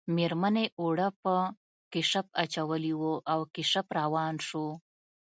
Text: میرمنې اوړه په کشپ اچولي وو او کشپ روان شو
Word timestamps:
میرمنې 0.15 0.65
اوړه 0.81 1.07
په 1.21 1.33
کشپ 1.93 2.27
اچولي 2.43 2.93
وو 2.99 3.13
او 3.31 3.39
کشپ 3.55 3.85
روان 3.99 4.35
شو 4.47 4.65